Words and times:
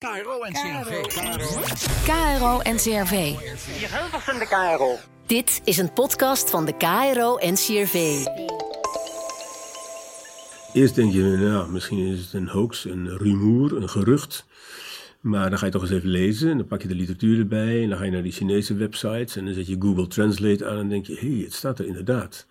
KRO 0.00 0.40
en 0.40 0.52
CRV. 0.52 1.06
KRO 2.04 2.58
en 2.60 2.76
CRV. 2.76 3.10
Hier 3.10 3.98
Hilversum 3.98 4.38
de 4.38 4.46
KRO. 4.46 4.96
Dit 5.26 5.60
is 5.64 5.78
een 5.78 5.92
podcast 5.92 6.50
van 6.50 6.64
de 6.64 6.76
KRO 6.76 7.36
en 7.36 7.54
CRV. 7.54 8.24
Eerst 10.72 10.94
denk 10.94 11.12
je, 11.12 11.22
nou, 11.22 11.70
misschien 11.70 11.98
is 11.98 12.20
het 12.24 12.32
een 12.32 12.48
hoax, 12.48 12.84
een 12.84 13.16
rumoer, 13.18 13.76
een 13.76 13.88
gerucht. 13.88 14.46
Maar 15.20 15.50
dan 15.50 15.58
ga 15.58 15.66
je 15.66 15.72
toch 15.72 15.82
eens 15.82 15.90
even 15.90 16.08
lezen 16.08 16.50
en 16.50 16.56
dan 16.56 16.66
pak 16.66 16.82
je 16.82 16.88
de 16.88 16.94
literatuur 16.94 17.38
erbij 17.38 17.82
en 17.82 17.88
dan 17.88 17.98
ga 17.98 18.04
je 18.04 18.10
naar 18.10 18.22
die 18.22 18.32
Chinese 18.32 18.74
websites 18.74 19.36
en 19.36 19.44
dan 19.44 19.54
zet 19.54 19.66
je 19.66 19.76
Google 19.78 20.06
Translate 20.06 20.66
aan 20.66 20.78
en 20.78 20.88
denk 20.88 21.06
je, 21.06 21.14
hé, 21.14 21.34
hey, 21.34 21.44
het 21.44 21.54
staat 21.54 21.78
er 21.78 21.86
inderdaad. 21.86 22.46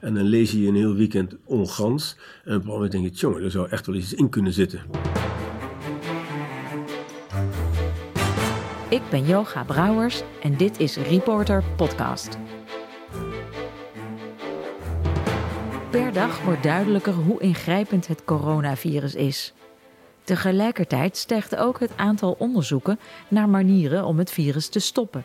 En 0.00 0.14
dan 0.14 0.24
lees 0.24 0.52
je 0.52 0.66
een 0.66 0.76
heel 0.76 0.94
weekend 0.94 1.36
ongans 1.44 2.16
en 2.44 2.56
op 2.56 2.62
een 2.62 2.68
moment 2.68 2.92
denk 2.92 3.04
je, 3.04 3.10
jongen, 3.10 3.42
er 3.42 3.50
zou 3.50 3.68
echt 3.68 3.86
wel 3.86 3.96
iets 3.96 4.14
in 4.14 4.28
kunnen 4.28 4.52
zitten. 4.52 4.80
Ik 8.90 9.02
ben 9.10 9.24
Yoga 9.24 9.64
Brouwers 9.64 10.22
en 10.42 10.56
dit 10.56 10.78
is 10.78 10.96
Reporter 10.96 11.64
Podcast. 11.76 12.38
Per 15.90 16.12
dag 16.12 16.42
wordt 16.42 16.62
duidelijker 16.62 17.12
hoe 17.12 17.40
ingrijpend 17.40 18.06
het 18.06 18.24
coronavirus 18.24 19.14
is. 19.14 19.52
Tegelijkertijd 20.24 21.16
stijgt 21.16 21.56
ook 21.56 21.80
het 21.80 21.90
aantal 21.96 22.36
onderzoeken 22.38 22.98
naar 23.28 23.48
manieren 23.48 24.04
om 24.04 24.18
het 24.18 24.30
virus 24.30 24.68
te 24.68 24.78
stoppen. 24.78 25.24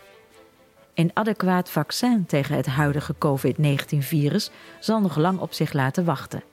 Een 0.93 1.11
adequaat 1.13 1.69
vaccin 1.69 2.25
tegen 2.25 2.55
het 2.55 2.67
huidige 2.67 3.15
COVID-19-virus 3.17 4.51
zal 4.79 5.01
nog 5.01 5.17
lang 5.17 5.39
op 5.39 5.53
zich 5.53 5.73
laten 5.73 6.05
wachten. 6.05 6.43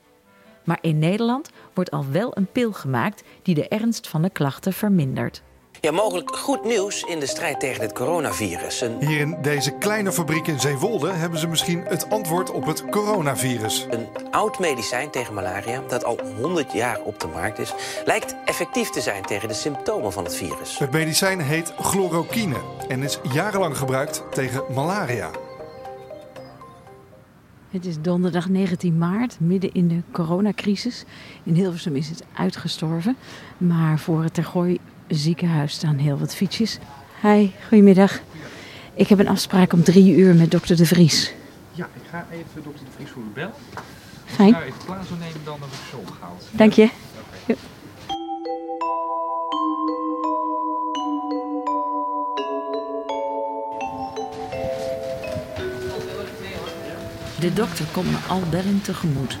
Maar 0.63 0.79
in 0.81 0.99
Nederland 0.99 1.49
wordt 1.73 1.91
al 1.91 2.05
wel 2.11 2.37
een 2.37 2.51
pil 2.51 2.71
gemaakt 2.71 3.23
die 3.41 3.55
de 3.55 3.67
ernst 3.67 4.07
van 4.07 4.21
de 4.21 4.29
klachten 4.29 4.73
vermindert. 4.73 5.43
Ja, 5.81 5.91
mogelijk 5.91 6.35
goed 6.35 6.63
nieuws 6.63 7.03
in 7.03 7.19
de 7.19 7.25
strijd 7.25 7.59
tegen 7.59 7.81
het 7.81 7.93
coronavirus. 7.93 8.81
Een, 8.81 9.07
Hier 9.07 9.19
in 9.19 9.37
deze 9.41 9.71
kleine 9.71 10.11
fabriek 10.11 10.47
in 10.47 10.59
Zeewolde 10.59 11.11
hebben 11.11 11.39
ze 11.39 11.47
misschien 11.47 11.83
het 11.87 12.09
antwoord 12.09 12.51
op 12.51 12.65
het 12.65 12.89
coronavirus. 12.89 13.87
een 13.89 14.07
oud 14.31 14.59
medicijn 14.59 15.09
tegen 15.09 15.33
malaria, 15.33 15.81
dat 15.87 16.03
al 16.03 16.19
100 16.41 16.73
jaar 16.73 16.99
op 17.01 17.19
de 17.19 17.27
markt 17.27 17.59
is, 17.59 17.73
lijkt 18.05 18.35
effectief 18.45 18.89
te 18.89 19.01
zijn 19.01 19.23
tegen 19.23 19.47
de 19.47 19.53
symptomen 19.53 20.11
van 20.11 20.23
het 20.23 20.35
virus. 20.35 20.79
Het 20.79 20.91
medicijn 20.91 21.41
heet 21.41 21.73
chloroquine 21.79 22.57
en 22.87 23.03
is 23.03 23.19
jarenlang 23.31 23.77
gebruikt 23.77 24.23
tegen 24.31 24.63
malaria. 24.73 25.29
Het 27.69 27.85
is 27.85 28.01
donderdag 28.01 28.49
19 28.49 28.97
maart, 28.97 29.39
midden 29.39 29.73
in 29.73 29.87
de 29.87 30.01
coronacrisis. 30.11 31.05
In 31.43 31.53
Hilversum 31.53 31.95
is 31.95 32.09
het 32.09 32.23
uitgestorven, 32.33 33.15
maar 33.57 33.99
voor 33.99 34.23
het 34.23 34.33
Tergooi 34.33 34.79
ziekenhuis 35.15 35.73
staan 35.73 35.97
heel 35.97 36.17
wat 36.17 36.35
fietsjes. 36.35 36.77
Hi, 37.21 37.49
goedemiddag. 37.67 38.19
Ik 38.93 39.07
heb 39.07 39.19
een 39.19 39.27
afspraak 39.27 39.73
om 39.73 39.83
drie 39.83 40.15
uur 40.15 40.35
met 40.35 40.51
dokter 40.51 40.75
De 40.75 40.85
Vries. 40.85 41.33
Ja, 41.71 41.89
ik 41.93 42.01
ga 42.09 42.27
even 42.31 42.63
dokter 42.63 42.85
De 42.85 42.91
Vries 42.95 43.09
voor 43.09 43.21
u 43.21 43.33
bellen. 43.33 43.53
Als 43.73 44.35
Fijn. 44.35 44.47
ik 44.47 44.53
daar 44.53 44.63
even 44.63 44.85
plaats 44.85 45.09
wil 45.09 45.17
nemen, 45.17 45.39
dan 45.43 45.57
heb 45.59 45.69
ik 45.69 45.79
zo 45.91 45.97
opgehaald. 45.97 46.47
Dank 46.51 46.73
je. 46.73 46.89
De 57.39 57.53
dokter 57.53 57.85
komt 57.91 58.11
me 58.11 58.17
al 58.27 58.41
bellend 58.49 58.83
tegemoet. 58.83 59.37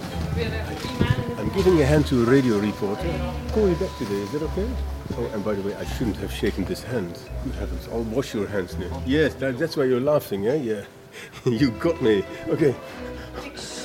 Giving 1.55 1.79
a 1.83 1.85
hand 1.85 2.07
to 2.07 2.23
a 2.23 2.25
radio 2.25 2.57
reporter. 2.57 3.07
Call 3.51 3.69
you 3.69 3.75
back 3.75 3.95
today, 3.99 4.15
is 4.15 4.31
that 4.31 4.41
okay? 4.41 4.67
Oh, 5.15 5.29
and 5.35 5.45
by 5.45 5.53
the 5.53 5.61
way, 5.61 5.75
I 5.75 5.85
shouldn't 5.85 6.15
have 6.17 6.31
shaken 6.31 6.65
this 6.65 6.81
hand. 6.81 7.19
Good 7.43 7.53
heavens, 7.53 7.87
I'll 7.91 8.01
wash 8.15 8.33
your 8.33 8.47
hands 8.47 8.75
now. 8.75 9.03
Yes, 9.05 9.35
that, 9.35 9.59
that's 9.59 9.77
why 9.77 9.83
you're 9.83 10.01
laughing, 10.01 10.47
eh? 10.47 10.55
Yeah. 10.55 10.81
you 11.45 11.69
got 11.69 12.01
me. 12.01 12.23
Okay. 12.47 12.73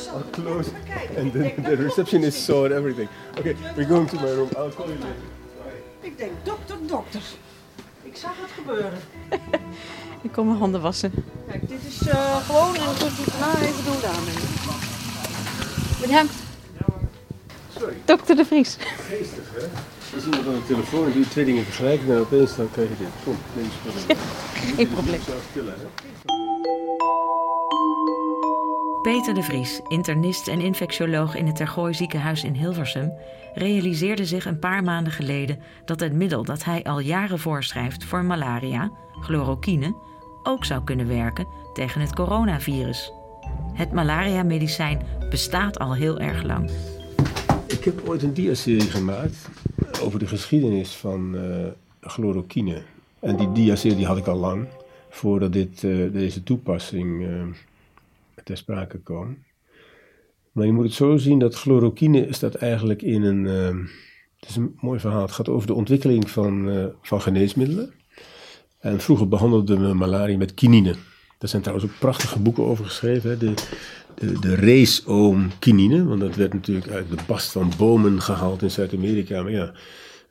I'll 0.09 0.23
close. 0.33 0.73
And 1.15 1.31
then 1.31 1.63
the 1.63 1.77
receptionist 1.77 2.47
saw 2.47 2.65
it, 2.65 2.73
everything. 2.73 3.11
Okay, 3.37 3.55
we're 3.77 3.85
going 3.85 4.07
to 4.07 4.17
my 4.17 4.31
room. 4.31 4.51
I'll 4.57 4.71
call 4.71 4.89
you 4.89 4.95
later. 4.95 5.15
Ik 6.01 6.19
denk, 6.19 6.33
dokter, 6.43 6.77
dokter. 6.87 7.23
Ik 8.03 8.17
zag 8.17 8.33
het 8.37 8.51
gebeuren. 8.51 8.99
Ik 10.27 10.33
kom 10.33 10.47
mijn 10.47 10.59
handen 10.59 10.81
wassen. 10.81 11.13
Kijk, 11.51 11.69
dit 11.69 11.85
is 11.87 12.09
eh, 12.09 12.37
gewoon 12.47 12.75
en 12.75 12.85
dat 12.85 13.01
moet 13.01 13.27
ik 13.27 13.39
nou 13.41 13.57
even 13.59 13.85
doen 13.85 14.01
daarmee. 14.01 14.35
Bedankt. 16.01 16.48
Sorry, 17.79 17.95
Dokter 18.05 18.37
De 18.37 18.45
Vries. 18.45 18.77
geestig, 19.09 19.51
hè? 19.55 19.67
Je 20.15 20.21
ziet 20.21 20.35
iemand 20.35 20.47
aan 20.47 20.55
de 20.55 20.67
telefoon 20.67 21.13
doe 21.13 21.29
twee 21.29 21.45
dingen 21.45 21.65
tegelijk 21.65 22.01
en 22.01 22.07
dan 22.07 22.19
opeens 22.19 22.57
dan 22.57 22.71
krijg 22.71 22.89
je 22.89 22.95
dit. 22.99 23.09
Kom, 23.25 23.37
neem 23.55 23.65
eens 23.65 23.75
spullen. 23.75 24.25
Geen 24.77 24.89
probleem. 24.89 25.21
Zelf 25.21 25.47
tillen, 25.53 25.75
hè? 25.79 25.87
Peter 29.03 29.35
de 29.35 29.43
Vries, 29.43 29.81
internist 29.89 30.49
en 30.49 30.61
infectioloog 30.61 31.35
in 31.35 31.47
het 31.47 31.57
Tergooi 31.57 31.95
ziekenhuis 31.95 32.45
in 32.45 32.55
Hilversum, 32.55 33.13
realiseerde 33.55 34.25
zich 34.25 34.45
een 34.47 34.59
paar 34.59 34.83
maanden 34.83 35.13
geleden 35.13 35.63
dat 35.85 36.01
het 36.01 36.13
middel 36.13 36.45
dat 36.45 36.65
hij 36.65 36.85
al 36.85 36.99
jaren 36.99 37.39
voorschrijft 37.39 38.05
voor 38.05 38.25
malaria, 38.25 38.91
chloroquine, 39.21 39.95
ook 40.43 40.65
zou 40.65 40.85
kunnen 40.85 41.09
werken 41.09 41.47
tegen 41.73 42.01
het 42.01 42.15
coronavirus. 42.15 43.13
Het 43.73 43.93
malaria-medicijn 43.93 45.07
bestaat 45.31 45.79
al 45.79 45.95
heel 45.95 46.19
erg 46.19 46.43
lang. 46.43 46.71
Ik 47.79 47.85
heb 47.85 48.09
ooit 48.09 48.23
een 48.23 48.35
diaserie 48.35 48.91
gemaakt 48.91 49.49
over 50.03 50.19
de 50.19 50.27
geschiedenis 50.27 50.91
van 50.91 51.37
eh 51.37 51.67
chloroquine. 52.01 52.83
En 53.21 53.37
die 53.37 53.53
diaserie 53.53 54.07
had 54.07 54.17
ik 54.17 54.27
al 54.27 54.37
lang, 54.37 54.67
voordat 55.11 55.53
dit, 55.53 55.85
eh, 55.85 56.13
deze 56.13 56.43
toepassing 56.43 57.27
eh, 57.27 57.43
ter 58.45 58.57
sprake 58.57 58.99
kwam. 58.99 59.39
Maar 60.53 60.67
je 60.67 60.73
moet 60.73 60.85
het 60.85 60.93
zo 60.93 61.17
zien 61.17 61.39
dat 61.39 61.55
chloroquine 61.55 62.27
staat 62.31 62.55
eigenlijk 62.55 63.03
in 63.03 63.23
een... 63.23 63.45
het 64.41 64.49
is 64.49 64.57
een 64.57 64.77
mooi 64.81 65.01
verhaal. 65.01 65.23
Het 65.23 65.33
gaat 65.33 65.49
over 65.49 65.67
de 65.67 65.75
ontwikkeling 65.75 66.31
van, 66.31 66.71
van 67.03 67.21
geneesmiddelen. 67.21 67.93
En 68.79 69.01
vroeger 69.01 69.29
behandelden 69.29 69.89
we 69.89 69.95
malaria 69.95 70.37
met 70.37 70.55
kinine. 70.55 70.95
Daar 71.39 71.49
zijn 71.51 71.63
trouwens 71.63 71.91
ook 71.91 71.99
prachtige 71.99 72.39
boeken 72.39 72.65
over 72.65 72.85
geschreven. 72.85 73.39
De, 73.39 73.55
de, 74.19 74.39
de 74.41 74.55
race 74.55 75.09
om 75.09 75.51
kinine, 75.59 76.05
want 76.05 76.21
dat 76.21 76.37
werd 76.37 76.53
natuurlijk 76.53 76.89
uit 76.89 77.09
de 77.09 77.17
bast 77.27 77.53
van 77.53 77.73
bomen 77.79 78.23
gehaald 78.23 78.63
in 78.63 78.71
Zuid-Amerika. 78.71 79.43
Maar 79.43 79.53
ja, 79.53 79.73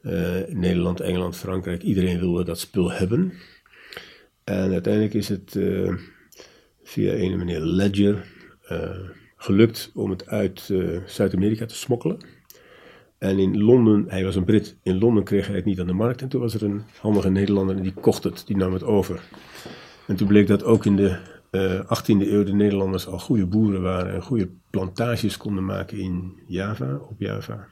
eh, 0.01 0.55
Nederland, 0.55 0.99
Engeland, 0.99 1.35
Frankrijk, 1.35 1.81
iedereen 1.81 2.19
wilde 2.19 2.43
dat 2.43 2.59
spul 2.59 2.91
hebben. 2.91 3.33
En 4.43 4.71
uiteindelijk 4.71 5.13
is 5.13 5.29
het 5.29 5.55
eh, 5.55 5.93
via 6.83 7.13
een 7.13 7.37
meneer 7.37 7.59
Ledger 7.59 8.25
eh, 8.63 8.99
gelukt 9.37 9.91
om 9.93 10.09
het 10.09 10.27
uit 10.27 10.69
eh, 10.69 10.97
Zuid-Amerika 11.05 11.65
te 11.65 11.75
smokkelen. 11.75 12.17
En 13.17 13.39
in 13.39 13.57
Londen, 13.63 14.05
hij 14.07 14.23
was 14.23 14.35
een 14.35 14.43
Brit, 14.43 14.77
in 14.83 14.99
Londen 14.99 15.23
kreeg 15.23 15.47
hij 15.47 15.55
het 15.55 15.65
niet 15.65 15.79
aan 15.79 15.87
de 15.87 15.93
markt. 15.93 16.21
En 16.21 16.27
toen 16.27 16.41
was 16.41 16.53
er 16.53 16.63
een 16.63 16.81
handige 17.01 17.29
Nederlander 17.29 17.75
en 17.75 17.81
die 17.81 17.93
kocht 17.93 18.23
het, 18.23 18.43
die 18.45 18.57
nam 18.57 18.73
het 18.73 18.83
over. 18.83 19.21
En 20.07 20.15
toen 20.15 20.27
bleek 20.27 20.47
dat 20.47 20.63
ook 20.63 20.85
in 20.85 20.95
de 20.95 21.17
eh 21.57 21.99
18e 21.99 22.27
eeuw 22.31 22.43
de 22.43 22.53
Nederlanders 22.53 23.07
al 23.07 23.19
goede 23.19 23.45
boeren 23.45 23.81
waren 23.81 24.13
en 24.13 24.21
goede 24.21 24.49
plantages 24.69 25.37
konden 25.37 25.65
maken 25.65 25.97
in 25.97 26.33
Java, 26.47 26.95
op 26.95 27.19
Java. 27.19 27.67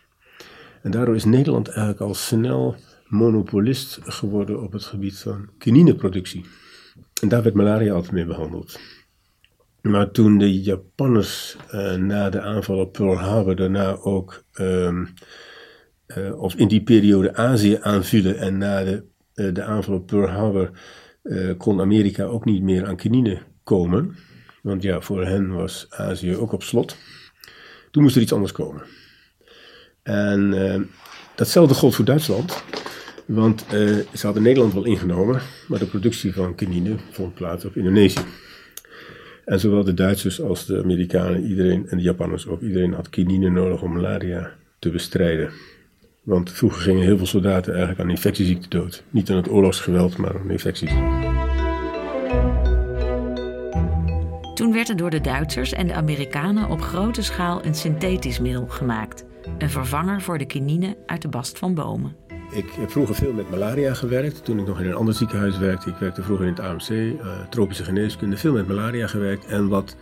En 0.81 0.91
daardoor 0.91 1.15
is 1.15 1.25
Nederland 1.25 1.67
eigenlijk 1.67 1.99
al 1.99 2.13
snel 2.13 2.75
monopolist 3.07 3.99
geworden 4.03 4.61
op 4.61 4.71
het 4.71 4.83
gebied 4.83 5.17
van 5.17 5.49
kinineproductie. 5.57 6.45
En 7.21 7.29
daar 7.29 7.43
werd 7.43 7.55
malaria 7.55 7.93
altijd 7.93 8.11
mee 8.11 8.25
behandeld. 8.25 8.79
Maar 9.81 10.11
toen 10.11 10.37
de 10.37 10.61
Japanners 10.61 11.57
eh, 11.69 11.95
na 11.95 12.29
de 12.29 12.41
aanval 12.41 12.79
op 12.79 12.93
Pearl 12.93 13.17
Harbor 13.17 13.55
daarna 13.55 13.97
ook, 13.97 14.43
ehm, 14.53 15.05
eh, 16.05 16.39
of 16.41 16.55
in 16.55 16.67
die 16.67 16.83
periode 16.83 17.35
Azië 17.35 17.77
aanvielen 17.81 18.37
en 18.37 18.57
na 18.57 18.83
de, 18.83 19.05
eh, 19.33 19.53
de 19.53 19.63
aanval 19.63 19.95
op 19.95 20.07
Pearl 20.07 20.29
Harbor 20.29 20.71
eh, 21.21 21.57
kon 21.57 21.81
Amerika 21.81 22.23
ook 22.23 22.45
niet 22.45 22.61
meer 22.61 22.85
aan 22.85 22.95
kinine 22.95 23.41
komen. 23.65 24.15
Want 24.61 24.83
ja, 24.83 25.01
voor 25.01 25.25
hen 25.25 25.53
was 25.53 25.85
Azië 25.89 26.35
ook 26.35 26.51
op 26.51 26.63
slot. 26.63 26.97
Toen 27.91 28.03
moest 28.03 28.15
er 28.15 28.21
iets 28.21 28.33
anders 28.33 28.51
komen. 28.51 28.83
En 30.03 30.71
eh, 30.71 30.81
datzelfde 31.35 31.75
gold 31.75 31.95
voor 31.95 32.05
Duitsland. 32.05 32.63
Want 33.25 33.65
eh, 33.65 33.71
ze 34.13 34.25
hadden 34.25 34.43
Nederland 34.43 34.73
wel 34.73 34.85
ingenomen, 34.85 35.41
maar 35.67 35.79
de 35.79 35.85
productie 35.85 36.33
van 36.33 36.55
kinine 36.55 36.95
vond 37.11 37.33
plaats 37.33 37.65
op 37.65 37.75
Indonesië. 37.75 38.21
En 39.45 39.59
zowel 39.59 39.83
de 39.83 39.93
Duitsers 39.93 40.41
als 40.41 40.65
de 40.65 40.81
Amerikanen, 40.83 41.43
iedereen 41.43 41.89
en 41.89 41.97
de 41.97 42.03
Japanners 42.03 42.47
ook, 42.47 42.61
iedereen 42.61 42.93
had 42.93 43.09
kinine 43.09 43.49
nodig 43.49 43.81
om 43.81 43.93
malaria 43.93 44.51
te 44.79 44.89
bestrijden. 44.89 45.49
Want 46.23 46.51
vroeger 46.51 46.81
gingen 46.81 47.03
heel 47.03 47.17
veel 47.17 47.25
soldaten 47.25 47.71
eigenlijk 47.71 48.01
aan 48.01 48.09
infectieziekten 48.09 48.69
dood. 48.69 49.03
Niet 49.09 49.29
aan 49.29 49.35
het 49.35 49.49
oorlogsgeweld, 49.49 50.17
maar 50.17 50.39
aan 50.39 50.51
infecties. 50.51 50.91
Toen 54.55 54.73
werd 54.73 54.89
er 54.89 54.95
door 54.95 55.09
de 55.09 55.21
Duitsers 55.21 55.73
en 55.73 55.87
de 55.87 55.93
Amerikanen 55.93 56.69
op 56.69 56.81
grote 56.81 57.21
schaal 57.21 57.65
een 57.65 57.75
synthetisch 57.75 58.39
middel 58.39 58.67
gemaakt. 58.67 59.25
Een 59.57 59.69
vervanger 59.69 60.21
voor 60.21 60.37
de 60.37 60.45
kinine 60.45 60.97
uit 61.05 61.21
de 61.21 61.27
bast 61.27 61.57
van 61.57 61.73
bomen. 61.73 62.15
Ik 62.51 62.71
heb 62.71 62.91
vroeger 62.91 63.15
veel 63.15 63.33
met 63.33 63.49
malaria 63.49 63.93
gewerkt. 63.93 64.45
Toen 64.45 64.59
ik 64.59 64.67
nog 64.67 64.79
in 64.79 64.85
een 64.85 64.95
ander 64.95 65.13
ziekenhuis 65.13 65.57
werkte. 65.57 65.89
Ik 65.89 65.95
werkte 65.95 66.23
vroeger 66.23 66.45
in 66.45 66.51
het 66.51 66.61
AMC, 66.61 66.89
uh, 66.89 67.41
tropische 67.49 67.83
geneeskunde. 67.83 68.37
Veel 68.37 68.53
met 68.53 68.67
malaria 68.67 69.07
gewerkt. 69.07 69.45
En 69.45 69.67
wat 69.67 69.95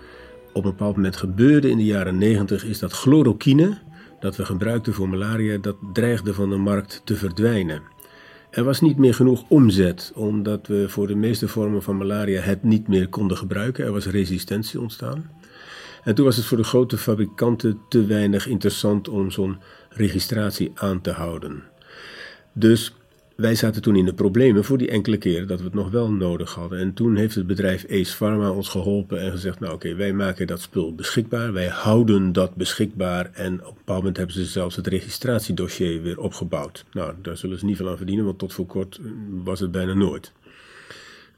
op 0.54 0.66
een 0.66 0.72
bepaald 0.72 0.96
moment 0.96 1.16
gebeurde 1.18 1.70
in 1.70 1.78
de 1.78 1.86
jaren 1.86 2.18
90 2.18 2.66
is 2.66 2.80
dat 2.80 2.94
chloroquine, 2.94 3.78
dat 4.20 4.36
we 4.36 4.46
gebruikten 4.46 4.94
voor 4.94 5.10
malaria, 5.10 5.58
dat 5.58 5.76
dreigde 5.94 6.34
van 6.34 6.50
de 6.50 6.58
markt 6.58 7.02
te 7.04 7.16
verdwijnen. 7.16 7.93
Er 8.54 8.64
was 8.64 8.82
niet 8.82 8.98
meer 8.98 9.14
genoeg 9.14 9.44
omzet, 9.48 10.12
omdat 10.16 10.68
we 10.68 10.90
voor 10.90 11.08
de 11.08 11.16
meeste 11.16 11.48
vormen 11.48 11.84
van 11.84 11.98
malaria 11.98 12.42
het 12.42 12.64
niet 12.64 12.88
meer 12.88 13.10
konden 13.10 13.38
gebruiken. 13.38 13.86
Er 13.86 13.92
was 13.92 14.06
resistentie 14.06 14.80
ontstaan. 14.80 15.32
En 16.04 16.16
toen 16.16 16.26
was 16.26 16.36
het 16.36 16.46
voor 16.46 16.58
de 16.58 16.64
grote 16.64 16.98
fabrikanten 16.98 17.80
te 17.90 18.06
weinig 18.06 18.48
interessant 18.48 19.08
om 19.10 19.32
zo'n 19.32 19.58
registratie 19.90 20.72
aan 20.76 21.02
te 21.02 21.12
houden. 21.12 21.64
Dus 22.52 22.96
wij 23.36 23.56
zaten 23.56 23.82
toen 23.82 23.96
in 23.96 24.06
de 24.06 24.14
problemen 24.14 24.64
voor 24.64 24.78
die 24.78 24.90
enkele 24.90 25.18
keren 25.18 25.48
dat 25.48 25.60
we 25.60 25.66
het 25.66 25.74
nog 25.74 25.90
wel 25.90 26.12
nodig 26.12 26.54
hadden. 26.54 26.80
En 26.80 26.94
toen 26.94 27.16
heeft 27.16 27.36
het 27.36 27.48
bedrijf 27.48 27.86
Ace 27.90 28.16
Pharma 28.16 28.52
ons 28.52 28.70
geholpen 28.70 29.20
en 29.20 29.32
gezegd: 29.32 29.60
Nou, 29.60 29.74
oké, 29.74 29.96
wij 29.96 30.14
maken 30.14 30.48
dat 30.48 30.62
spul 30.62 30.96
beschikbaar. 30.96 31.54
Wij 31.54 31.68
houden 31.68 32.32
dat 32.32 32.56
beschikbaar. 32.56 33.32
En 33.34 33.54
op 33.54 33.68
een 33.68 33.74
bepaald 33.74 34.00
moment 34.00 34.18
hebben 34.18 34.36
ze 34.36 34.46
zelfs 34.46 34.76
het 34.76 34.88
registratiedossier 34.88 36.02
weer 36.02 36.20
opgebouwd. 36.20 36.86
Nou, 36.92 37.14
daar 37.22 37.38
zullen 37.38 37.60
ze 37.60 37.66
niet 37.66 37.78
veel 37.78 37.90
aan 37.90 37.98
verdienen, 37.98 38.26
want 38.26 38.40
tot 38.40 38.54
voor 38.54 38.66
kort 38.66 38.98
eh, 38.98 39.06
was 39.44 39.60
het 39.60 39.72
bijna 39.72 39.94
nooit 39.94 40.32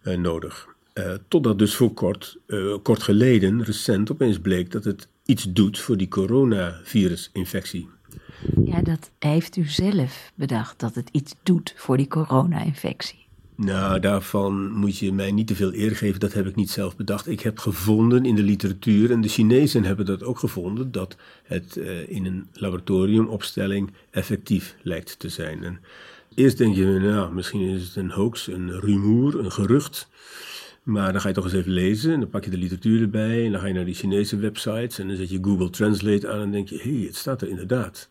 uh, 0.03 0.18
nodig. 0.18 0.68
Uh, 0.94 1.13
totdat 1.27 1.59
dus 1.59 1.75
voor 1.75 1.94
kort, 1.94 2.38
kort 2.81 3.03
geleden, 3.03 3.63
recent, 3.63 4.12
opeens 4.12 4.39
bleek 4.39 4.71
dat 4.71 4.83
het 4.83 5.07
iets 5.25 5.44
doet 5.53 5.80
voor 5.80 5.97
die 5.97 6.07
coronavirusinfectie. 6.07 7.89
Ja, 8.66 8.82
dat 8.82 9.12
heeft 9.20 9.56
u 9.56 9.66
zelf 9.66 10.32
bedacht, 10.36 10.80
dat 10.80 10.96
het 10.96 11.10
iets 11.12 11.36
doet 11.44 11.74
voor 11.78 11.98
die 11.98 12.08
corona-infectie. 12.08 13.26
Nou, 13.56 14.00
daarvan 14.00 14.72
moet 14.72 14.98
je 14.98 15.14
mij 15.14 15.32
niet 15.32 15.48
te 15.48 15.56
veel 15.56 15.74
eer 15.74 15.96
geven. 15.96 16.20
Dat 16.20 16.34
heb 16.34 16.48
ik 16.48 16.56
niet 16.56 16.70
zelf 16.70 16.96
bedacht. 16.96 17.28
Ik 17.28 17.40
heb 17.40 17.60
gevonden 17.60 18.26
in 18.26 18.36
de 18.36 18.44
literatuur, 18.44 19.12
en 19.12 19.22
de 19.22 19.28
Chinezen 19.28 19.84
hebben 19.84 20.06
dat 20.06 20.24
ook 20.24 20.40
gevonden, 20.40 20.92
dat 20.92 21.18
het 21.44 21.76
uh, 21.76 22.10
in 22.10 22.26
een 22.26 22.48
laboratoriumopstelling 22.54 23.92
effectief 24.12 24.76
lijkt 24.82 25.20
te 25.20 25.30
zijn. 25.30 25.64
En 25.64 25.80
eerst 26.34 26.58
denk 26.58 26.76
je, 26.76 26.86
nou, 26.86 27.34
misschien 27.34 27.62
is 27.62 27.84
het 27.84 27.96
een 27.96 28.12
hoax, 28.12 28.48
een 28.48 28.80
rumoer, 28.80 29.40
een 29.40 29.52
gerucht. 29.52 30.08
Maar 30.86 31.12
dan 31.12 31.22
ga 31.22 31.28
je 31.28 31.34
toch 31.34 31.44
eens 31.44 31.54
even 31.54 31.72
lezen 31.72 32.14
en 32.14 32.20
dan 32.20 32.30
pak 32.30 32.44
je 32.44 32.50
de 32.50 32.58
literatuur 32.58 33.02
erbij 33.02 33.46
en 33.46 33.52
dan 33.52 33.62
ga 33.62 33.68
je 33.68 33.74
naar 33.74 33.86
die 33.86 33.94
Chinese 33.94 34.38
websites 34.38 35.00
en 35.00 35.08
dan 35.08 35.18
zet 35.18 35.30
je 35.30 35.40
Google 35.42 35.70
Translate 35.70 36.30
aan 36.30 36.42
en 36.42 36.52
denk 36.52 36.70
je, 36.70 36.80
hé, 36.82 36.98
hey, 36.98 37.06
het 37.06 37.16
staat 37.16 37.42
er 37.42 37.50
inderdaad. 37.50 38.10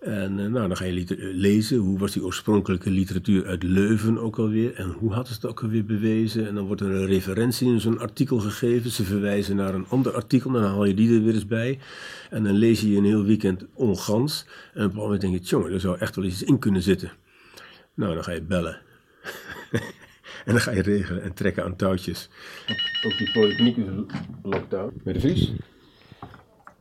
En 0.00 0.38
uh, 0.38 0.46
nou, 0.46 0.68
dan 0.68 0.76
ga 0.76 0.84
je 0.84 1.16
lezen, 1.18 1.78
hoe 1.78 1.98
was 1.98 2.12
die 2.12 2.24
oorspronkelijke 2.24 2.90
literatuur 2.90 3.46
uit 3.46 3.62
Leuven 3.62 4.18
ook 4.18 4.38
alweer 4.38 4.74
en 4.74 4.90
hoe 4.90 5.12
ze 5.12 5.32
het 5.32 5.46
ook 5.46 5.62
alweer 5.62 5.84
bewezen. 5.84 6.46
En 6.48 6.54
dan 6.54 6.66
wordt 6.66 6.80
er 6.80 6.90
een 6.90 7.06
referentie 7.06 7.72
in 7.72 7.80
zo'n 7.80 7.98
artikel 7.98 8.38
gegeven, 8.38 8.90
ze 8.90 9.04
verwijzen 9.04 9.56
naar 9.56 9.74
een 9.74 9.86
ander 9.88 10.12
artikel, 10.12 10.50
dan 10.50 10.62
haal 10.62 10.84
je 10.84 10.94
die 10.94 11.14
er 11.14 11.24
weer 11.24 11.34
eens 11.34 11.46
bij. 11.46 11.78
En 12.30 12.44
dan 12.44 12.54
lees 12.54 12.80
je 12.80 12.96
een 12.96 13.04
heel 13.04 13.24
weekend 13.24 13.64
ongans 13.74 14.46
en 14.74 14.84
op 14.84 14.90
een 14.90 14.98
moment 14.98 15.20
denk 15.20 15.34
je, 15.34 15.40
jongen, 15.40 15.72
er 15.72 15.80
zou 15.80 15.98
echt 15.98 16.16
wel 16.16 16.24
iets 16.24 16.42
in 16.42 16.58
kunnen 16.58 16.82
zitten. 16.82 17.12
Nou, 17.94 18.14
dan 18.14 18.24
ga 18.24 18.32
je 18.32 18.42
bellen. 18.42 18.78
En 20.44 20.52
dan 20.52 20.60
ga 20.60 20.70
je 20.70 20.82
regelen 20.82 21.22
en 21.22 21.34
trekken 21.34 21.64
aan 21.64 21.76
touwtjes. 21.76 22.28
Ook 23.06 23.18
die 23.18 23.32
polykliniek 23.32 23.76
is 23.76 23.84
lockdown. 24.42 25.00
Met 25.04 25.14
de 25.14 25.20
Vries? 25.20 25.52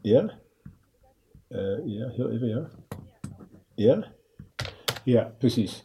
Ja? 0.02 0.40
Uh, 1.50 1.78
ja, 1.86 2.10
heel 2.10 2.32
even, 2.32 2.48
ja. 2.48 2.70
Ja? 3.76 4.12
Ja, 5.04 5.34
precies. 5.38 5.84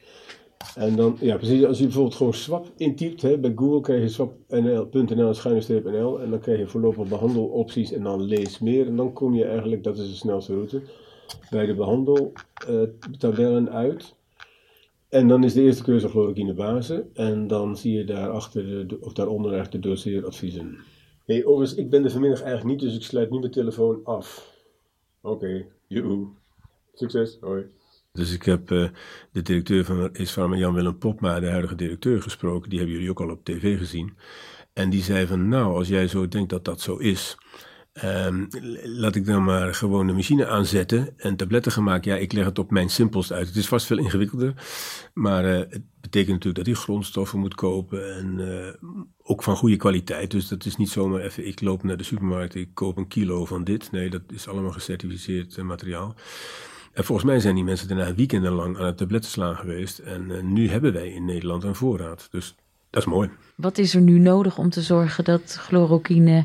En 0.75 0.97
dan, 0.97 1.17
ja, 1.21 1.37
precies, 1.37 1.65
als 1.65 1.79
je 1.79 1.85
bijvoorbeeld 1.85 2.15
gewoon 2.15 2.35
swap 2.35 2.67
intypt, 2.77 3.23
hè, 3.23 3.39
bij 3.39 3.53
Google 3.57 3.81
krijg 3.81 4.03
je 4.03 4.09
swap.nl 4.09 5.35
schuine-nl 5.35 6.21
en 6.21 6.31
dan 6.31 6.41
krijg 6.41 6.59
je 6.59 6.67
voorlopig 6.67 7.09
behandelopties 7.09 7.93
en 7.93 8.03
dan 8.03 8.23
lees 8.23 8.59
meer. 8.59 8.87
En 8.87 8.97
dan 8.97 9.13
kom 9.13 9.35
je 9.35 9.45
eigenlijk, 9.45 9.85
dat 9.85 9.99
is 9.99 10.09
de 10.09 10.15
snelste 10.15 10.55
route, 10.55 10.83
bij 11.51 11.67
de 11.67 11.75
behandeltabellen 11.75 13.71
uit. 13.71 14.15
En 15.11 15.29
dan 15.29 15.45
is 15.45 15.53
de 15.53 15.63
eerste 15.63 15.83
keuze 15.83 16.09
chloroquine 16.09 16.55
base. 16.55 17.07
En 17.15 17.47
dan 17.47 17.77
zie 17.77 17.93
je 17.93 18.05
daarachter 18.05 18.89
de, 18.89 19.01
of 19.01 19.13
daaronder 19.13 19.53
eigenlijk 19.53 19.83
de 19.83 19.89
doseeradviezen. 19.89 20.79
hey, 21.27 21.45
overigens, 21.45 21.79
ik 21.79 21.91
ben 21.91 22.05
er 22.05 22.11
vanmiddag 22.11 22.43
eigenlijk 22.43 22.71
niet, 22.71 22.89
dus 22.89 22.99
ik 22.99 23.03
sluit 23.03 23.31
nu 23.31 23.39
mijn 23.39 23.51
telefoon 23.51 24.01
af. 24.05 24.55
Oké, 25.21 25.35
okay, 25.35 25.69
joehoe. 25.87 26.29
Succes, 26.95 27.39
hoi. 27.41 27.65
Dus 28.13 28.35
ik 28.35 28.43
heb 28.43 28.71
uh, 28.71 28.89
de 29.33 29.43
directeur 29.43 29.85
van 29.85 30.15
Isfarma, 30.15 30.57
Jan-Willem 30.57 30.99
Popma, 30.99 31.41
de 31.41 31.51
huidige 31.51 31.75
directeur, 31.75 32.23
gesproken. 32.23 32.71
Die 32.71 32.79
hebben 32.79 32.97
jullie 32.97 33.11
ook 33.11 33.21
al 33.21 33.31
op 33.31 33.45
tv 33.45 33.79
gezien. 33.79 34.17
En 34.73 34.91
die 34.91 35.03
zei 35.03 35.27
van, 35.27 35.49
nou, 35.49 35.75
als 35.75 35.89
jij 35.89 36.09
zo 36.09 36.29
denkt 36.29 36.51
dat 36.51 36.65
dat 36.65 36.81
zo 36.81 36.97
is... 36.97 37.37
Um, 38.05 38.49
laat 38.83 39.15
ik 39.15 39.27
dan 39.27 39.45
maar 39.45 39.75
gewoon 39.75 40.07
de 40.07 40.13
machine 40.13 40.47
aanzetten 40.47 41.09
en 41.17 41.37
tabletten 41.37 41.73
gemaakt. 41.73 42.05
Ja, 42.05 42.17
ik 42.17 42.33
leg 42.33 42.45
het 42.45 42.59
op 42.59 42.71
mijn 42.71 42.91
simpelst 42.91 43.33
uit. 43.33 43.47
Het 43.47 43.57
is 43.57 43.69
vast 43.69 43.87
veel 43.87 43.99
ingewikkelder. 43.99 44.55
Maar 45.15 45.45
uh, 45.45 45.59
het 45.59 45.83
betekent 46.01 46.33
natuurlijk 46.33 46.65
dat 46.65 46.67
hij 46.67 46.85
grondstoffen 46.85 47.39
moet 47.39 47.55
kopen. 47.55 48.17
En 48.17 48.39
uh, 48.39 48.91
ook 49.23 49.43
van 49.43 49.57
goede 49.57 49.77
kwaliteit. 49.77 50.31
Dus 50.31 50.49
dat 50.49 50.65
is 50.65 50.77
niet 50.77 50.89
zomaar 50.89 51.21
even, 51.21 51.47
ik 51.47 51.61
loop 51.61 51.83
naar 51.83 51.97
de 51.97 52.05
supermarkt, 52.05 52.55
ik 52.55 52.69
koop 52.75 52.97
een 52.97 53.09
kilo 53.09 53.45
van 53.45 53.65
dit. 53.65 53.91
Nee, 53.91 54.11
dat 54.11 54.23
is 54.29 54.49
allemaal 54.49 54.73
gecertificeerd 54.73 55.57
uh, 55.57 55.65
materiaal. 55.65 56.15
En 56.93 57.05
volgens 57.05 57.27
mij 57.27 57.41
zijn 57.41 57.55
die 57.55 57.65
mensen 57.65 57.89
daarna 57.89 58.15
weekendenlang 58.15 58.79
aan 58.79 58.87
het 58.87 58.97
tabletten 58.97 59.31
slaan 59.31 59.57
geweest. 59.57 59.99
En 59.99 60.53
nu 60.53 60.69
hebben 60.69 60.93
wij 60.93 61.09
in 61.09 61.25
Nederland 61.25 61.65
een 61.65 61.75
voorraad. 61.75 62.29
Dus 62.31 62.55
dat 62.91 63.03
is 63.03 63.09
mooi. 63.09 63.31
Wat 63.55 63.79
is 63.79 63.95
er 63.95 64.01
nu 64.01 64.19
nodig 64.19 64.59
om 64.59 64.71
te 64.71 64.83
zorgen 64.83 65.25
dat 65.25 65.57
chloroquine 65.61 66.45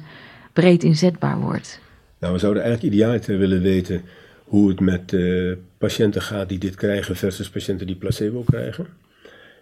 breed 0.56 0.84
inzetbaar 0.84 1.40
wordt? 1.40 1.80
Nou, 2.20 2.34
we 2.34 2.40
zouden 2.40 2.64
eigenlijk 2.64 2.94
idealiter 2.94 3.38
willen 3.38 3.62
weten 3.62 4.02
hoe 4.44 4.70
het 4.70 4.80
met 4.80 5.12
uh, 5.12 5.54
patiënten 5.78 6.22
gaat 6.22 6.50
die 6.50 6.58
dit 6.58 6.76
krijgen 6.76 7.16
versus 7.16 7.50
patiënten 7.50 7.88
die 7.88 7.96
placebo 7.96 8.42
krijgen. 8.42 8.88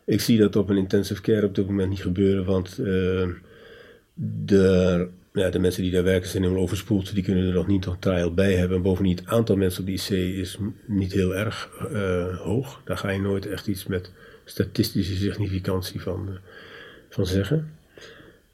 Ik 0.06 0.22
zie 0.22 0.38
dat 0.38 0.56
op 0.56 0.70
een 0.70 0.78
intensive 0.78 1.22
care 1.22 1.46
op 1.46 1.56
dit 1.56 1.68
moment 1.68 1.90
niet 1.90 2.02
gebeuren, 2.02 2.46
want 2.46 2.78
uh, 2.80 3.28
de, 4.46 5.08
ja, 5.34 5.50
de 5.50 5.60
mensen 5.60 5.84
die 5.84 5.92
daar 5.92 6.04
werken 6.04 6.30
zijn 6.30 6.44
helemaal 6.44 6.64
overspoeld. 6.64 7.14
Die 7.14 7.24
kunnen 7.24 7.48
er 7.48 7.54
nog 7.54 7.68
niet 7.68 7.86
een 7.86 8.00
trial 8.00 8.34
bij 8.34 8.54
hebben. 8.54 8.78
En 8.78 8.84
bovendien, 8.84 9.16
het 9.16 9.28
aantal 9.28 9.56
mensen 9.56 9.82
op 9.82 9.88
de 9.88 9.94
IC 9.94 10.10
is 10.38 10.58
niet 10.86 11.14
heel 11.14 11.36
erg 11.36 11.70
uh, 11.92 12.38
hoog. 12.38 12.82
Daar 12.86 12.98
ga 12.98 13.10
je 13.10 13.22
nooit 13.22 13.46
echt 13.46 13.68
iets 13.68 13.86
met 13.86 14.12
statistische 14.46 15.16
significantie 15.16 16.02
van, 16.02 16.38
van 17.10 17.26
zeggen. 17.26 17.72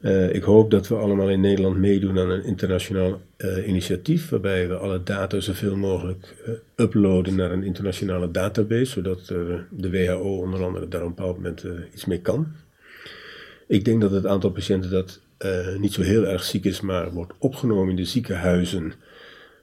Uh, 0.02 0.34
ik 0.34 0.44
hoop 0.44 0.72
dat 0.72 0.88
we 0.88 0.96
allemaal 0.96 1.30
in 1.30 1.42
Nederland 1.42 1.78
meedoen 1.78 2.20
aan 2.20 2.30
een 2.30 2.44
internationaal 2.44 3.22
uh, 3.38 3.68
initiatief, 3.68 4.30
waarbij 4.30 4.68
we 4.68 4.76
alle 4.76 5.04
data 5.04 5.40
zoveel 5.40 5.76
mogelijk 5.76 6.36
uh, 6.48 6.54
uploaden 6.76 7.36
naar 7.36 7.52
een 7.52 7.64
internationale 7.64 8.32
database, 8.32 8.86
zodat 8.86 9.28
de 9.70 9.90
WHO 9.90 10.38
onder 10.38 10.64
andere 10.64 10.88
daar 10.88 11.02
op 11.02 11.08
een 11.08 11.16
bepaald 11.16 11.36
moment 11.36 11.66
iets 11.94 12.06
mee 12.06 12.22
kan. 12.22 12.48
Ik 13.68 13.86
denk 13.86 14.02
dat 14.02 14.12
het 14.12 14.26
aantal 14.26 14.50
patiënten 14.50 14.92
dat 14.92 15.20
niet 15.78 15.94
zo 15.94 16.02
heel 16.02 16.28
erg 16.28 16.44
ziek 16.44 16.66
is, 16.66 16.82
maar 16.82 17.12
wordt 17.12 17.34
opgenomen 17.38 17.90
in 17.90 17.96
de 17.96 18.06
ziekenhuizen, 18.06 18.94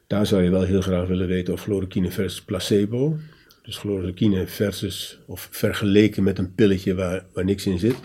daar 0.06 0.26
zou 0.26 0.42
je 0.42 0.50
wel 0.50 0.62
heel 0.62 0.80
graag 0.80 1.08
willen 1.08 1.26
weten 1.26 1.52
of 1.52 1.62
chloroquine 1.62 2.10
versus 2.10 2.42
placebo, 2.42 3.16
dus 3.62 3.78
chloroquine 3.78 4.46
versus 4.46 5.18
of 5.26 5.48
vergeleken 5.50 6.22
met 6.22 6.38
een 6.38 6.54
pilletje 6.54 6.94
waar, 6.94 7.24
waar 7.32 7.44
niks 7.44 7.66
in 7.66 7.78
zit 7.78 7.96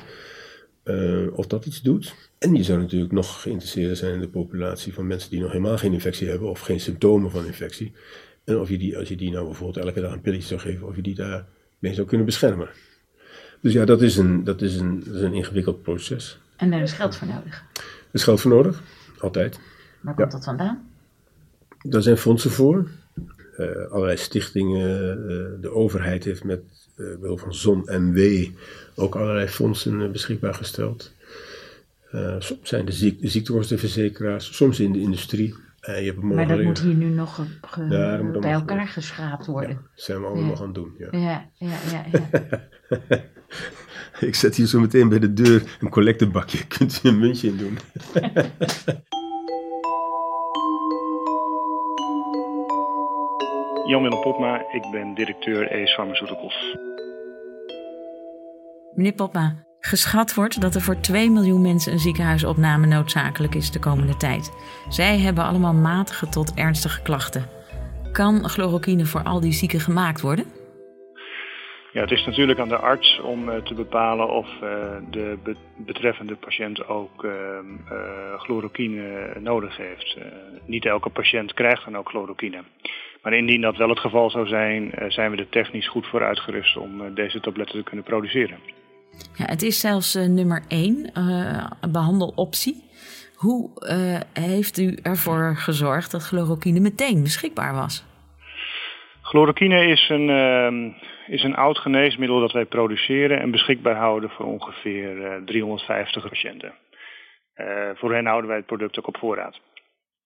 uh, 0.92 1.38
of 1.38 1.48
dat 1.48 1.66
iets 1.66 1.82
doet. 1.82 2.16
En 2.38 2.56
je 2.56 2.64
zou 2.64 2.80
natuurlijk 2.80 3.12
nog 3.12 3.42
geïnteresseerd 3.42 3.98
zijn 3.98 4.14
in 4.14 4.20
de 4.20 4.28
populatie 4.28 4.94
van 4.94 5.08
mensen 5.08 5.30
die 5.30 5.40
nog 5.40 5.52
helemaal 5.52 5.78
geen 5.78 5.94
infectie 5.94 6.30
hebben 6.30 6.50
of 6.50 6.60
geen 6.60 6.80
symptomen 6.80 7.32
van 7.32 7.46
infectie. 7.46 7.94
En 8.44 8.60
of 8.60 8.70
je 8.70 8.78
die, 8.78 8.98
als 8.98 9.08
je 9.08 9.16
die 9.16 9.32
nou 9.32 9.46
bijvoorbeeld 9.46 9.86
elke 9.86 10.02
dag 10.02 10.12
een 10.12 10.22
pilletje 10.22 10.48
zou 10.48 10.60
geven, 10.60 10.88
of 10.88 10.96
je 10.96 11.02
die 11.02 11.16
daarmee 11.16 11.94
zou 11.94 12.08
kunnen 12.08 12.26
beschermen. 12.26 12.70
Dus 13.62 13.74
ja, 13.74 13.86
dat 13.86 14.02
is 14.02 14.18
een, 14.18 14.44
dat 14.44 14.62
is 14.62 14.76
een, 14.76 15.04
dat 15.04 15.16
is 15.16 15.22
een 15.22 15.34
ingewikkeld 15.34 15.82
proces. 15.82 16.40
En 16.58 16.72
daar 16.72 16.82
is 16.82 16.92
geld 16.92 17.16
voor 17.16 17.28
nodig? 17.28 17.64
Er 17.74 17.84
is 18.12 18.24
geld 18.24 18.42
voor 18.42 18.52
nodig, 18.52 18.84
altijd. 19.20 19.60
Waar 20.02 20.16
komt 20.16 20.32
dat 20.32 20.44
vandaan? 20.44 20.90
Daar 21.82 22.02
zijn 22.02 22.18
fondsen 22.18 22.52
voor. 22.52 22.90
Uh, 23.58 23.92
allerlei 23.92 24.18
stichtingen. 24.18 25.18
Uh, 25.18 25.62
de 25.62 25.72
overheid 25.72 26.24
heeft 26.24 26.44
met 26.44 26.62
uh, 26.98 27.18
behulp 27.20 27.40
van 27.40 27.54
ZON-MW 27.54 28.46
ook 28.96 29.16
allerlei 29.16 29.48
fondsen 29.48 30.12
beschikbaar 30.12 30.54
gesteld. 30.54 31.12
soms 32.40 32.60
zijn 32.70 32.86
de, 32.86 32.92
ziek, 32.92 33.22
de 33.22 33.28
ziektekostenverzekeraars, 33.28 34.56
soms 34.56 34.80
in 34.80 34.92
de 34.92 35.00
industrie. 35.00 35.56
je 35.82 35.92
hebt 35.92 36.22
maar 36.22 36.48
dat 36.48 36.62
moet 36.62 36.80
hier 36.80 36.96
nu 36.96 37.10
nog 37.10 37.46
ge, 37.62 37.84
ja, 37.90 38.40
bij 38.40 38.52
elkaar 38.52 38.88
geschraapt 38.88 39.46
worden. 39.46 39.70
Ja, 39.70 39.76
dat 39.76 40.04
zijn 40.04 40.20
we 40.20 40.26
allemaal 40.26 40.46
nog 40.46 40.60
aan 40.60 40.66
het 40.66 40.76
doen. 40.76 40.94
Ja, 40.98 41.08
ja, 41.12 41.50
ja. 41.58 41.78
ja, 41.92 42.06
ja. 42.12 43.24
Ik 44.28 44.36
zet 44.36 44.56
hier 44.56 44.66
zo 44.66 44.80
meteen 44.80 45.10
bij 45.10 45.20
de 45.20 45.34
deur 45.34 45.78
een 45.80 45.90
collectebakje. 45.90 46.68
Kunt 46.78 47.02
u 47.04 47.10
een 47.10 47.20
muntje 47.20 47.48
in 47.48 47.58
doen? 47.58 47.78
Jan-Willem 53.86 54.22
Popma, 54.22 54.66
ik 54.72 54.92
ben 54.92 55.14
directeur 55.14 55.72
Ace 55.72 55.94
Pharmaceuticals. 55.94 56.78
Meneer 58.94 59.14
Popma, 59.14 59.66
geschat 59.80 60.34
wordt 60.34 60.62
dat 60.62 60.76
er 60.76 60.82
voor 60.82 61.00
2 61.00 61.30
miljoen 61.30 61.62
mensen 61.62 61.92
een 61.92 62.00
ziekenhuisopname 62.00 62.88
noodzakelijk 62.88 63.56
is 63.56 63.72
de 63.72 63.80
komende 63.80 64.18
tijd. 64.18 64.52
Zij 64.90 65.20
hebben 65.20 65.44
allemaal 65.44 65.74
matige 65.74 66.30
tot 66.30 66.54
ernstige 66.54 67.02
klachten. 67.02 67.46
Kan 68.12 68.50
chloroquine 68.50 69.06
voor 69.06 69.24
al 69.24 69.40
die 69.40 69.52
zieken 69.52 69.80
gemaakt 69.80 70.22
worden? 70.22 70.46
Ja, 71.94 72.02
het 72.02 72.12
is 72.12 72.26
natuurlijk 72.26 72.60
aan 72.60 72.70
de 72.70 72.78
arts 72.78 73.20
om 73.20 73.50
uh, 73.50 73.56
te 73.56 73.74
bepalen 73.74 74.30
of 74.30 74.48
uh, 74.48 74.62
de 75.10 75.38
be 75.44 75.56
betreffende 75.78 76.36
patiënt 76.36 76.88
ook 76.88 77.24
uh, 77.24 77.32
chloroquine 78.38 79.32
nodig 79.40 79.78
heeft. 79.78 80.18
niet 80.66 80.86
elke 80.86 81.10
patiënt 81.10 81.54
krijgt 81.54 81.86
dan 81.86 81.98
ook 81.98 82.10
chloroquine. 82.10 82.64
Maar 83.22 83.34
indien 83.34 83.62
dat 83.62 83.78
wel 83.78 83.90
het 83.90 84.00
geval 84.00 84.30
zou 84.30 84.48
zijn, 84.48 84.94
zijn 85.08 85.32
we 85.32 85.38
er 85.38 85.50
technisch 85.50 85.88
goed 85.88 86.08
voor 86.08 86.24
uitgerust 86.24 86.78
om 86.78 87.14
deze 87.14 87.40
tabletten 87.40 87.78
te 87.78 87.84
kunnen 87.84 88.06
produceren. 88.06 88.58
Ja, 89.36 89.46
het 89.46 89.62
is 89.62 89.80
zelfs 89.80 90.14
nummer 90.14 90.64
1 90.68 91.12
behandeloptie. 91.92 92.84
Hoe 93.36 93.70
heeft 94.34 94.78
u 94.78 94.98
ervoor 95.04 95.56
gezorgd 95.56 96.12
dat 96.12 96.28
chloroquine 96.28 96.80
meteen 96.80 97.24
beschikbaar 97.24 97.74
was? 97.74 98.06
Chloroquine 99.32 99.88
is 99.88 100.10
een, 100.10 100.30
uh, 100.30 100.94
is 101.28 101.44
een 101.44 101.56
oud 101.56 101.78
geneesmiddel 101.78 102.40
dat 102.40 102.52
wij 102.52 102.66
produceren 102.66 103.40
en 103.40 103.52
beschikbaar 103.52 103.96
houden 103.96 104.30
voor 104.30 104.46
ongeveer 104.46 105.18
uh, 105.18 105.46
350 105.46 106.30
patiënten. 106.30 106.74
Voor 107.96 108.14
hen 108.14 108.26
houden 108.26 108.48
wij 108.48 108.58
het 108.58 108.66
product 108.66 109.00
ook 109.00 109.08
op 109.08 109.18
voorraad. 109.18 109.60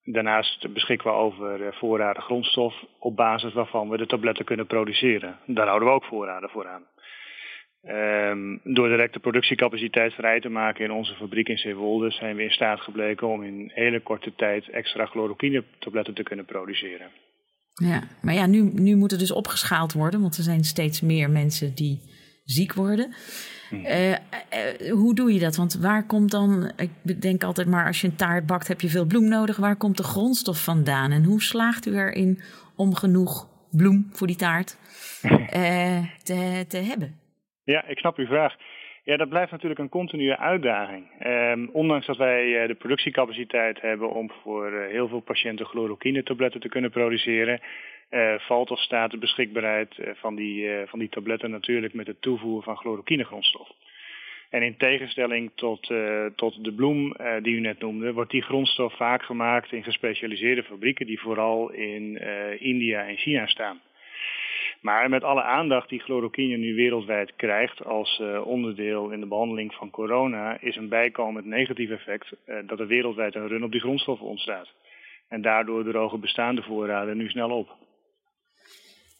Daarnaast 0.06 0.74
beschikken 0.74 1.12
we 1.12 1.18
over 1.18 1.62
uh, 1.62 1.68
voorraden 1.72 2.24
grondstof 2.24 2.74
op 3.00 3.16
basis 3.16 3.54
waarvan 3.54 3.90
we 3.90 3.98
de 3.98 4.06
tabletten 4.06 4.46
kunnen 4.46 4.68
produceren. 4.68 5.38
Daar 5.46 5.68
houden 5.68 5.88
we 5.88 5.94
ook 5.94 6.06
voorraden 6.06 6.50
voor 6.50 6.68
aan. 6.68 6.84
Um, 7.88 8.60
door 8.64 8.88
direct 8.88 9.14
de 9.14 9.20
productiecapaciteit 9.20 10.14
vrij 10.14 10.40
te 10.40 10.50
maken 10.50 10.84
in 10.84 10.92
onze 10.92 11.14
fabriek 11.14 11.48
in 11.48 11.58
Zeewolde 11.58 12.12
zijn 12.12 12.36
we 12.36 12.44
in 12.44 12.52
staat 12.52 12.80
gebleken 12.80 13.28
om 13.28 13.44
in 13.44 13.72
hele 13.74 14.02
korte 14.02 14.34
tijd 14.36 14.70
extra 14.70 15.06
chloroquine 15.06 15.64
tabletten 15.80 16.14
te 16.14 16.24
kunnen 16.24 16.46
produceren. 16.46 17.10
Ja, 17.74 18.04
maar 18.22 18.34
ja, 18.34 18.46
nu, 18.46 18.72
nu 18.74 18.96
moet 18.96 19.12
het 19.12 19.20
dus 19.20 19.34
opgeschaald 19.34 19.94
worden, 19.94 20.22
want 20.22 20.38
er 20.38 20.44
zijn 20.44 20.64
steeds 20.64 21.02
meer 21.02 21.30
mensen 21.30 21.76
die 21.76 22.00
ziek 22.44 22.74
worden. 22.74 23.14
Uh, 23.72 24.10
uh, 24.10 24.18
hoe 24.92 25.16
doe 25.16 25.34
je 25.34 25.40
dat? 25.40 25.56
Want 25.56 25.80
waar 25.82 26.06
komt 26.06 26.32
dan, 26.32 26.72
ik 26.78 27.22
denk 27.22 27.44
altijd 27.44 27.68
maar 27.68 27.86
als 27.86 28.02
je 28.02 28.08
een 28.08 28.16
taart 28.16 28.46
bakt 28.46 28.68
heb 28.68 28.82
je 28.82 28.90
veel 28.90 29.06
bloem 29.06 29.28
nodig. 29.28 29.58
Waar 29.58 29.76
komt 29.76 29.98
de 29.98 30.04
grondstof 30.04 30.64
vandaan? 30.64 31.12
En 31.12 31.24
hoe 31.24 31.42
slaagt 31.42 31.86
u 31.86 31.98
erin 31.98 32.40
om 32.76 32.96
genoeg 32.96 33.48
bloem 33.72 34.10
voor 34.12 34.28
die 34.28 34.36
taart 34.36 34.78
uh, 35.24 36.04
te, 36.28 36.66
te 36.68 36.78
hebben? 36.78 37.20
Ja, 37.64 37.88
ik 37.88 37.98
snap 37.98 38.18
uw 38.18 38.26
vraag. 38.26 38.56
Ja, 39.04 39.18
dat 39.18 39.30
blijft 39.30 39.52
natuurlijk 39.52 39.80
een 39.80 39.90
continue 39.90 40.38
uitdaging. 40.38 41.26
Um, 41.26 41.70
ondanks 41.74 42.06
dat 42.06 42.18
wij 42.18 42.62
uh, 42.62 42.68
de 42.68 42.74
productiecapaciteit 42.74 43.82
hebben 43.82 44.10
om 44.12 44.32
voor 44.44 44.72
uh, 44.72 44.88
heel 44.88 45.08
veel 45.08 45.20
patiënten 45.20 45.66
chloroquine-tabletten 45.66 46.60
te 46.62 46.70
kunnen 46.70 46.92
produceren, 46.92 47.62
valt 48.38 48.72
of 48.72 48.80
staat 48.80 49.12
de 49.12 49.18
beschikbaarheid 49.18 49.96
van, 50.14 50.36
die, 50.36 50.70
van 50.86 51.00
die 51.00 51.10
tabletten 51.10 51.52
natuurlijk 51.52 51.94
met 51.94 52.08
het 52.08 52.22
toevoegen 52.22 52.64
van 52.64 52.78
chloroquine-grondstof. 52.78 53.72
En 54.50 54.62
in 54.62 54.78
tegenstelling 54.78 55.52
tot, 55.56 55.94
tot 56.36 56.64
de 56.64 56.74
bloem 56.74 57.16
die 57.42 57.56
u 57.56 57.60
net 57.60 57.80
noemde, 57.80 58.14
wordt 58.14 58.32
die 58.32 58.42
grondstof 58.42 58.96
vaak 58.96 59.24
gemaakt 59.24 59.72
in 59.72 59.84
gespecialiseerde 59.84 60.64
fabrieken 60.64 61.06
die 61.06 61.20
vooral 61.20 61.72
in 61.72 62.18
India 62.60 63.08
en 63.08 63.18
China 63.18 63.48
staan. 63.48 63.82
Maar 64.82 65.10
met 65.10 65.24
alle 65.24 65.44
aandacht 65.44 65.90
die 65.90 66.00
chloroquine 66.00 66.58
nu 66.58 66.76
wereldwijd 66.76 67.34
krijgt 67.36 67.86
als 67.86 68.22
onderdeel 68.44 69.10
in 69.10 69.20
de 69.20 69.26
behandeling 69.26 69.74
van 69.74 69.90
corona, 69.90 70.58
is 70.62 70.76
een 70.76 70.90
bijkomend 70.90 71.46
negatief 71.46 71.90
effect 71.90 72.36
dat 72.66 72.80
er 72.80 72.88
wereldwijd 72.88 73.36
een 73.36 73.48
run 73.48 73.64
op 73.64 73.72
die 73.72 73.82
grondstoffen 73.82 74.28
ontstaat. 74.28 74.74
En 75.28 75.42
daardoor 75.42 75.84
drogen 75.84 76.20
bestaande 76.20 76.62
voorraden 76.62 77.18
nu 77.18 77.30
snel 77.30 77.50
op. 77.50 77.76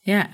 Ja, 0.06 0.28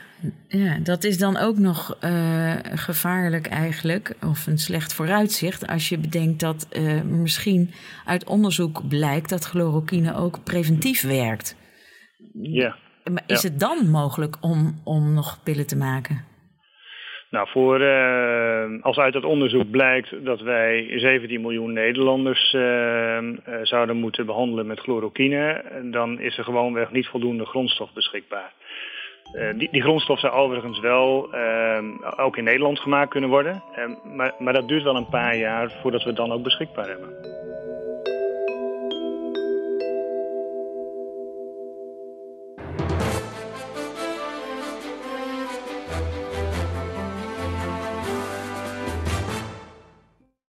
ja 0.48 0.80
dat 0.84 1.04
is 1.04 1.18
dan 1.18 1.38
ook 1.38 1.58
nog 1.58 1.98
uh, 2.04 2.56
gevaarlijk 2.64 3.48
eigenlijk, 3.48 4.16
of 4.24 4.48
een 4.48 4.58
slecht 4.58 4.94
vooruitzicht, 4.94 5.68
als 5.68 5.90
je 5.90 5.98
bedenkt 5.98 6.40
dat 6.40 6.68
misschien 7.06 7.72
uit 8.06 8.26
onderzoek 8.26 8.88
blijkt 8.88 9.30
dat 9.30 9.46
chloroquine 9.46 10.16
ook 10.16 10.44
preventief 10.44 11.02
werkt. 11.02 11.56
Ja. 12.42 12.76
Maar 13.12 13.24
is 13.28 13.42
ja. 13.42 13.50
het 13.50 13.60
dan 13.60 13.90
mogelijk 13.90 14.38
om, 14.42 14.82
om 14.84 15.14
nog 15.14 15.44
pillen 15.44 15.68
te 15.68 15.78
maken? 15.78 16.26
Nou, 17.30 17.48
voor, 17.50 17.82
uh, 17.82 18.82
als 18.82 18.98
uit 18.98 19.14
het 19.14 19.24
onderzoek 19.24 19.72
blijkt 19.72 20.26
dat 20.26 20.42
wij 20.42 20.92
17 20.96 21.42
miljoen 21.42 21.74
Nederlanders 21.74 22.54
uh, 22.54 22.62
uh, 22.62 23.34
zouden 23.62 23.96
moeten 23.96 24.26
behandelen 24.26 24.68
met 24.68 24.80
chloroquine, 24.80 25.64
dan 25.92 26.20
is 26.20 26.38
er 26.38 26.44
gewoonweg 26.44 26.92
niet 26.92 27.08
voldoende 27.08 27.46
grondstof 27.46 27.94
beschikbaar. 27.94 28.54
Die, 29.32 29.70
die, 29.72 29.82
grondstof 29.82 30.20
zou 30.20 30.34
overigens 30.34 30.80
wel 30.80 31.34
ook 32.18 32.38
in 32.38 32.44
Nederland 32.44 32.80
gemaakt 32.80 33.10
kunnen 33.10 33.30
worden, 33.30 33.64
maar, 34.16 34.34
maar 34.40 34.54
dat 34.54 34.68
duurt 34.68 34.84
wel 34.84 34.96
een 34.96 35.10
paar 35.10 35.36
jaar 35.36 35.72
voordat 35.82 36.02
we 36.02 36.08
het 36.08 36.18
dan 36.18 36.32
ook 36.32 36.44
beschikbaar 36.44 36.88
hebben. 36.88 37.10